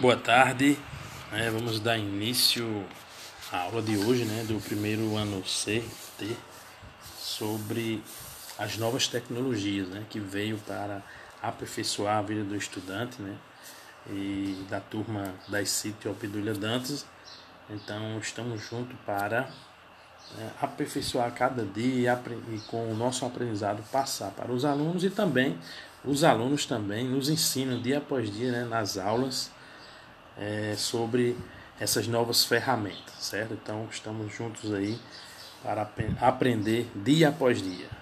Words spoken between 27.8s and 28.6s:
dia após dia